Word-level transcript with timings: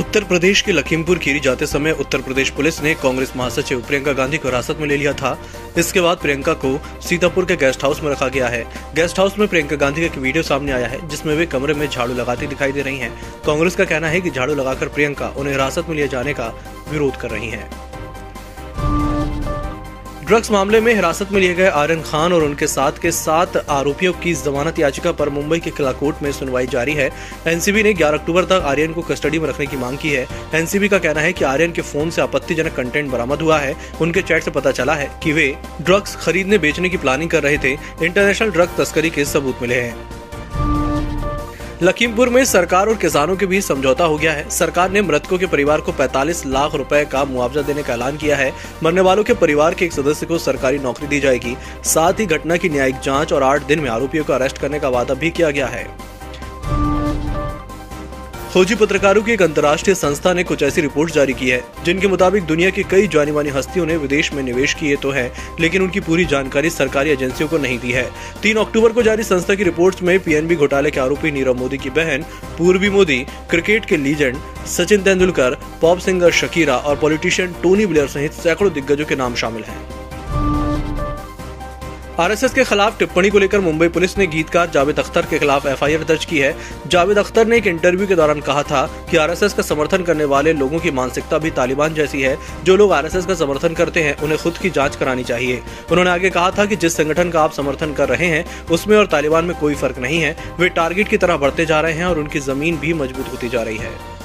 उत्तर 0.00 0.24
प्रदेश 0.24 0.60
के 0.62 0.72
लखीमपुर 0.72 1.18
खीरी 1.18 1.40
जाते 1.40 1.66
समय 1.66 1.92
उत्तर 1.92 2.20
प्रदेश 2.22 2.50
पुलिस 2.50 2.80
ने 2.82 2.94
कांग्रेस 2.94 3.32
महासचिव 3.36 3.80
प्रियंका 3.80 4.12
गांधी 4.12 4.38
को 4.38 4.48
हिरासत 4.48 4.76
में 4.80 4.86
ले 4.88 4.96
लिया 4.96 5.12
था। 5.12 5.36
इसके 5.78 6.00
बाद 6.00 6.18
प्रियंका 6.18 6.52
को 6.54 6.70
सीतापुर 7.08 7.44
के 7.44 7.56
गेस्ट 7.56 7.84
हाउस 7.84 8.02
में 8.02 8.10
रखा 8.10 8.28
गया 8.28 8.48
है। 8.48 8.62
गेस्ट 8.94 9.18
हाउस 9.18 9.38
में 9.38 9.46
प्रियंका 9.48 9.76
गांधी 9.76 10.00
का 10.00 10.06
एक 10.06 10.16
वीडियो 10.18 10.42
सामने 10.42 10.72
आया 10.72 10.86
है, 10.86 11.06
जिसमें 11.08 11.34
वे 11.34 11.46
कमरे 11.46 11.74
में 11.74 11.88
झाड़ू 11.88 12.14
लगाती 12.14 12.46
दिखाई 12.46 12.72
दे 12.72 12.82
रही 12.82 12.98
हैं। 12.98 13.12
कांग्रेस 13.46 13.76
का 13.76 13.84
कहना 13.84 14.08
है 14.08 14.20
कि 14.20 14.30
झाड़ू 14.30 14.54
लगाकर 14.54 14.88
प्रियंका 14.88 15.28
उन्हें 15.28 15.54
हिरासत 15.54 15.88
में 15.88 15.96
लिए 15.96 16.08
जाने 16.08 16.34
का 16.34 16.52
विरोध 16.90 17.16
कर 17.16 17.30
रही 17.30 17.50
हैं। 17.50 17.89
ड्रग्स 20.30 20.50
मामले 20.50 20.80
में 20.80 20.92
हिरासत 20.94 21.28
में 21.32 21.40
लिए 21.40 21.54
गए 21.54 21.68
आर्यन 21.68 22.02
खान 22.02 22.32
और 22.32 22.42
उनके 22.44 22.66
साथ 22.66 22.98
के 23.02 23.10
सात 23.10 23.56
आरोपियों 23.70 24.12
की 24.12 24.34
जमानत 24.34 24.78
याचिका 24.78 25.12
पर 25.12 25.28
मुंबई 25.28 25.58
के 25.58 25.70
किला 25.70 25.92
कोर्ट 25.92 26.22
में 26.22 26.30
सुनवाई 26.32 26.66
जारी 26.66 26.94
है। 26.94 27.10
एनसीबी 27.46 27.82
ने 27.82 27.92
11 27.92 28.18
अक्टूबर 28.18 28.44
तक 28.44 28.62
आर्यन 28.64 28.92
को 28.92 29.02
कस्टडी 29.02 29.38
में 29.38 29.48
रखने 29.48 29.66
की 29.66 29.76
मांग 29.76 29.98
की 29.98 30.10
है। 30.10 30.26
एनसीबी 30.54 30.88
का 30.88 30.98
कहना 30.98 31.20
है 31.20 31.32
कि 31.32 31.44
आर्यन 31.44 31.72
के 31.72 31.82
फ़ोन 31.82 32.10
से 32.10 32.22
आपत्तिजनक 32.22 32.74
कंटेंट 32.74 33.10
बरामद 33.10 33.42
हुआ 33.42 33.58
है। 33.58 33.74
उनके 34.00 34.22
चैट 34.22 34.42
से 34.42 34.50
पता 34.50 34.72
चला 34.72 34.94
है 34.94 35.10
कि 35.22 35.32
वे 35.32 35.54
ड्रग्स 35.82 36.16
खरीदने 36.16 36.58
बेचने 36.58 36.88
की 36.88 36.96
प्लानिंग 36.96 37.30
कर 37.30 37.42
रहे 37.42 37.58
थे। 37.58 37.72
इंटरनेशनल 38.04 38.50
ड्रग 38.50 38.76
तस्करी 38.78 39.10
के 39.10 39.24
सबूत 39.24 39.62
मिले 39.62 39.80
हैं। 39.80 40.19
लखीमपुर 41.82 42.28
में 42.28 42.44
सरकार 42.44 42.86
और 42.86 42.96
किसानों 42.96 43.36
के 43.36 43.46
बीच 43.46 43.64
समझौता 43.64 44.04
हो 44.04 44.16
गया 44.18 44.32
है। 44.32 44.48
सरकार 44.50 44.90
ने 44.90 45.02
मृतकों 45.02 45.38
के 45.38 45.46
परिवार 45.46 45.80
को 45.80 45.92
45 45.92 46.44
लाख 46.46 46.74
रुपए 46.74 47.04
का 47.04 47.24
मुआवजा 47.24 47.62
देने 47.62 47.82
का 47.82 47.92
ऐलान 47.92 48.16
किया 48.16 48.36
है। 48.36 48.52
मरने 48.82 49.00
वालों 49.00 49.24
के 49.24 49.34
परिवार 49.34 49.74
के 49.74 49.84
एक 49.84 49.92
सदस्य 49.92 50.26
को 50.26 50.38
सरकारी 50.38 50.78
नौकरी 50.78 51.06
दी 51.06 51.20
जाएगी। 51.20 51.56
साथ 51.84 52.20
ही 52.20 52.26
घटना 52.26 52.56
की 52.56 52.68
न्यायिक 52.68 53.00
जाँच 53.00 53.32
और 53.32 53.42
आठ 53.42 53.66
दिन 53.66 53.80
में 53.80 53.90
आरोपियों 53.90 54.24
को 54.24 54.32
अरेस्ट 54.32 54.58
करने 54.58 54.80
का 54.80 54.88
वादा 54.88 55.14
भी 55.14 55.30
किया 55.30 55.50
गया 55.50 55.66
है। 55.66 56.09
खोजी 58.52 58.74
पत्रकारों 58.74 59.22
की 59.22 59.32
एक 59.32 59.42
अंतर्राष्ट्रीय 59.42 59.94
संस्था 59.94 60.32
ने 60.34 60.42
कुछ 60.44 60.62
ऐसी 60.62 60.80
रिपोर्ट 60.80 61.12
जारी 61.14 61.32
की 61.32 61.48
है, 61.48 61.62
जिनके 61.84 62.08
मुताबिक 62.08 62.44
दुनिया 62.44 62.70
की 62.70 62.82
कई 62.82 63.08
जानी 63.08 63.32
मानी 63.32 63.48
हस्तियों 63.48 63.84
ने 63.86 63.96
विदेश 63.96 64.32
में 64.32 64.42
निवेश 64.42 64.74
किए 64.74 64.96
तो 64.96 65.10
है, 65.10 65.32
लेकिन 65.60 65.82
उनकी 65.82 66.00
पूरी 66.00 66.24
जानकारी 66.24 66.70
सरकारी 66.70 67.10
एजेंसियों 67.10 67.48
को 67.48 67.58
नहीं 67.58 67.78
दी 67.78 67.92
है। 67.92 68.04
तीन 68.42 68.56
अक्टूबर 68.56 68.92
को 68.92 69.02
जारी 69.02 69.22
संस्था 69.22 69.54
की 69.54 69.64
रिपोर्ट 69.64 70.02
में 70.02 70.18
पीएनबी 70.20 70.56
घोटाले 70.56 70.90
के 70.90 71.00
आरोपी 71.00 71.30
नीरव 71.30 71.54
मोदी 71.54 71.78
की 71.78 71.90
बहन, 71.90 72.24
पूर्वी 72.58 72.90
मोदी, 72.90 73.18
क्रिकेट 73.50 73.84
के 73.84 73.96
legend 73.96 74.36
Sachin 74.68 75.02
Tendulkar, 75.02 75.58
pop 75.80 75.98
singer 75.98 76.30
Shakira 76.32 76.76
और 76.76 76.96
पॉलिटिशियन 76.96 77.54
टोनी 77.62 77.86
ब्लेयर 77.86 78.08
सहित 78.08 78.32
सैकड़ों 78.34 78.72
दिग्गजों 78.72 79.04
के 79.04 79.16
नाम 79.16 79.34
शामिल 79.34 79.64
हैं। 79.64 79.89
आरएसएस 82.20 82.54
के 82.54 82.64
खिलाफ 82.64 82.98
टिप्पणी 82.98 83.28
को 83.30 83.38
लेकर 83.38 83.60
मुंबई 83.60 83.88
पुलिस 83.88 84.16
ने 84.18 84.26
गीतकार 84.26 84.70
जावेद 84.70 84.98
अख्तर 84.98 85.26
के 85.26 85.38
खिलाफ 85.38 85.66
एफआईआर 85.66 86.02
दर्ज 86.04 86.24
की 86.24 86.38
है। 86.38 86.54
जावेद 86.86 87.18
अख्तर 87.18 87.46
ने 87.46 87.56
एक 87.56 87.66
इंटरव्यू 87.66 88.06
के 88.06 88.14
दौरान 88.14 88.40
कहा 88.40 88.62
था 88.62 88.84
कि 89.10 89.16
आरएसएस 89.16 89.52
का 89.52 89.62
समर्थन 89.62 90.02
करने 90.02 90.24
वाले 90.24 90.52
लोगों 90.52 90.78
की 90.78 90.90
मानसिकता 90.90 91.38
भी 91.38 91.50
तालिबान 91.50 91.94
जैसी 91.94 92.20
है। 92.22 92.36
जो 92.64 92.76
लोग 92.76 92.92
आरएसएस 92.92 93.26
का 93.26 93.34
समर्थन 93.34 93.74
करते 93.74 94.02
हैं, 94.02 94.16
उन्हें 94.16 94.38
खुद 94.38 94.58
की 94.58 94.70
जाँच 94.70 94.96
करानी 94.96 95.24
चाहिए। 95.24 95.62
उन्होंने 95.90 96.10
आगे 96.10 96.30
कहा 96.30 96.50
था 96.50 96.66
की 96.66 96.76
जिस 96.76 96.96
संगठन 96.96 97.30
का 97.30 97.42
आप 97.42 97.52
समर्थन 97.52 97.92
कर 97.92 98.08
रहे 98.08 98.26
हैं, 98.26 98.44
उसमें 98.70 98.96
और 98.96 99.06
तालिबान 99.06 99.44
में 99.44 99.58
कोई 99.58 99.74
फ़र्क 99.74 99.98
नहीं 99.98 100.20
है। 100.20 100.36
वे 100.60 100.68
टारगेट 100.68 101.08
की 101.08 101.16
तरह 101.16 101.36
बढ़ते 101.36 101.66
जा 101.66 101.80
रहे 101.80 101.92
हैं 101.92 102.04
और 102.04 102.18
उनकी 102.18 102.40
ज़मीन 102.40 102.78
भी 102.78 102.94
मज़बूत 102.94 103.32
होती 103.32 103.48
जा 103.48 103.62
रही 103.62 103.76
है। 103.76 104.19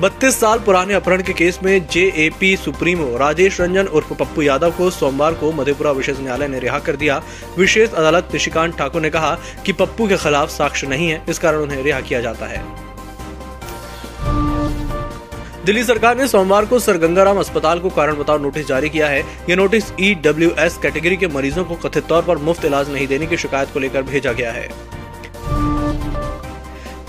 बत्तीस 0.00 0.38
साल 0.40 0.58
पुराने 0.58 0.94
अपहरण 0.94 1.22
के 1.22 1.32
केस 1.32 1.58
में 1.62 1.86
जेएपी 1.86 2.56
सुप्रीमो, 2.56 3.16
राजेश 3.16 3.60
रंजन 3.60 3.86
उर्फ़ 3.86 4.12
पप्पू 4.14 4.42
यादव 4.42 4.70
को 4.70 4.88
सोमवार 4.90 5.34
को 5.34 5.50
मधेपुरा 5.52 5.90
विशेष 5.90 6.20
न्यायालय 6.20 6.48
ने 6.48 6.58
रिहा 6.58 6.78
कर 6.78 6.96
दिया। 6.96 7.20
विशेष 7.58 7.90
अदालत 7.90 8.28
निशिकांत 8.32 8.76
ठाकुर 8.78 9.02
ने 9.02 9.10
कहा 9.10 9.34
कि 9.66 9.72
पप्पू 9.72 10.06
के 10.08 10.16
खिलाफ 10.16 10.50
साक्ष्य 10.50 10.86
नहीं 10.86 11.08
है, 11.08 11.22
इस 11.28 11.38
कारण 11.38 11.58
उन्हें 11.58 11.82
रिहा 11.82 12.00
किया 12.00 12.20
जाता 12.20 12.46
है। 12.46 12.64
दिल्ली 15.64 15.84
सरकार 15.84 16.16
ने 16.16 16.28
सोमवार 16.28 16.66
को 16.66 16.78
सर 16.78 16.98
गंगाराम 16.98 17.38
अस्पताल 17.38 17.78
को 17.78 17.90
कारण 17.90 18.16
बताओ 18.16 18.38
नोटिस 18.38 18.66
जारी 18.66 18.88
किया 18.88 19.08
है। 19.08 19.20
यह 19.50 19.56
notice 19.56 19.92
E 20.00 20.14
W 20.14 20.50
S 20.58 20.78
category 20.82 21.16
के 21.16 21.28
मरीजों 21.28 21.64
को 21.64 21.74
कथित 21.74 22.06
तौर 22.06 22.22
पर 22.22 22.38
मुफ़्त 22.38 22.64
इलाज 22.64 22.92
नहीं 22.92 23.06
देने 23.06 23.26
की 23.26 23.36
शिकायत 23.36 23.68
को 23.72 23.80
लेकर 23.80 24.02
भेजा 24.02 24.32
गया 24.32 24.52
है। 24.52 24.68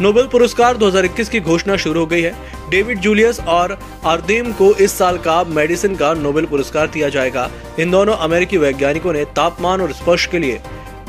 नोबेल 0.01 0.27
पुरस्कार 0.27 0.77
2021 0.77 1.29
की 1.29 1.39
घोषणा 1.39 1.75
शुरू 1.77 1.99
हो 1.99 2.05
गई 2.05 2.21
है। 2.21 2.33
डेविड 2.71 2.99
जूलियस 2.99 3.39
और 3.39 3.71
अर्देम 4.05 4.51
को 4.53 4.73
इस 4.75 4.97
साल 4.97 5.17
का 5.17 5.43
मेडिसिन 5.43 5.95
का 5.95 6.13
नोबेल 6.13 6.45
पुरस्कार 6.45 6.87
दिया 6.87 7.09
जाएगा। 7.09 7.49
इन 7.79 7.91
दोनों 7.91 8.13
अमेरिकी 8.19 8.57
वैज्ञानिकों 8.57 9.13
ने 9.13 9.23
तापमान 9.35 9.81
और 9.81 9.91
स्पर्श 9.93 10.25
के 10.25 10.39
लिए 10.39 10.61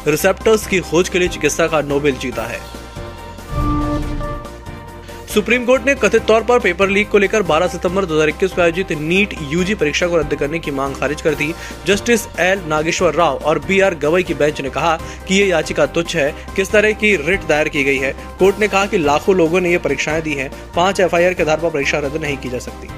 रिसेप्टर्स 0.07 0.67
की 0.67 0.81
खोज 0.81 1.09
के 1.09 1.19
लिए 1.19 1.29
चिकित्सा 1.29 1.67
का 1.67 1.81
नोबेल 1.83 2.17
जीता 2.17 2.43
है। 2.43 2.61
सुप्रीम 5.35 5.65
कोर्ट 5.65 5.87
ने 5.87 5.95
कथित 5.95 6.23
तौर 6.23 6.43
पर 6.45 6.59
पेपर 6.61 6.89
लीक 6.89 7.09
को 7.09 7.19
लेकर 7.19 7.43
12 7.43 7.69
सितंबर 7.69 8.05
2021 8.05 8.53
को 8.53 8.63
आयोजित 8.63 8.91
नीट 8.93 9.35
यूजी 9.43 9.75
परीक्षा 9.75 10.07
को 10.07 10.17
रद्द 10.17 10.35
करने 10.35 10.59
की 10.59 10.71
मांग 10.71 10.95
खारिज 10.95 11.23
कर 11.23 11.35
दी। 11.35 11.53
जस्टिस 11.87 12.27
एल 12.39 12.61
नागेश्वर 12.69 13.15
राव 13.15 13.37
और 13.37 13.59
बी 13.59 13.79
आर 13.81 13.95
गवई 13.95 14.23
की 14.23 14.35
बेंच 14.35 14.61
ने 14.61 14.71
कहा 14.71 14.97
कि 15.29 15.35
ये 15.35 15.47
याचिका 15.47 15.87
तुच्छ 15.87 16.17
है, 16.17 16.31
किस 16.57 16.71
तरह 16.71 16.93
की 16.93 17.15
रिट 17.17 17.47
दायर 17.49 17.69
की 17.69 17.85
गई 17.85 17.99
है। 17.99 18.13
कोर्ट 18.39 18.59
ने 18.61 18.69
कहा 18.69 18.87
कि 18.87 18.99
लाखों 18.99 19.37
लोगों 19.37 19.61
ने 19.61 19.71
ये 19.71 19.79
परीक्षाएँ 19.79 20.23
दी 20.23 20.35
हैं, 20.35 20.51
पाँच 20.77 21.01
एफआईआर 21.01 21.35
के 21.35 21.43
आधार 21.43 21.61
पर 21.61 21.71
परीक्षा 21.71 21.99
रद्द 21.99 22.21
नहीं 22.23 22.37
की 22.37 22.49
जा 22.49 22.59
सकती। 22.59 22.89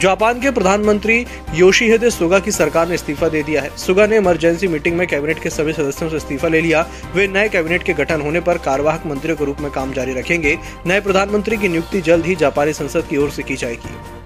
जापान 0.00 0.40
के 0.40 0.50
प्रधानमंत्री 0.50 1.14
योशीहिदे 1.54 2.10
सुगा 2.10 2.38
की 2.38 2.50
सरकार 2.50 2.88
ने 2.88 2.94
इस्तीफा 2.94 3.28
दे 3.28 3.42
दिया 3.42 3.62
है। 3.62 3.76
सुगा 3.76 4.06
ने 4.06 4.16
इमरजेंसी 4.16 4.68
मीटिंग 4.68 4.96
में 4.96 5.06
कैबिनेट 5.06 5.42
के 5.42 5.50
सभी 5.50 5.72
सदस्यों 5.72 6.08
से 6.10 6.16
इस्तीफा 6.16 6.48
ले 6.48 6.60
लिया। 6.60 6.86
वे 7.14 7.26
नए 7.28 7.48
कैबिनेट 7.48 7.82
के 7.82 7.92
गठन 7.92 8.20
होने 8.20 8.40
पर 8.40 8.58
कार्यवाहक 8.58 9.06
मंत्री 9.06 9.34
के 9.34 9.44
रूप 9.44 9.60
में 9.60 9.70
काम 9.72 9.92
जारी 9.92 10.14
रखेंगे। 10.14 10.56
नए 10.86 11.00
प्रधानमंत्री 11.00 11.56
की 11.56 11.68
नियुक्ति 11.68 12.00
जल्द 12.00 12.26
ही 12.26 12.36
जापानी 12.36 12.72
संसद 12.72 13.06
की 13.10 13.16
ओर 13.16 13.30
से 13.30 13.42
की 13.42 13.56
जाएगी। 13.56 14.19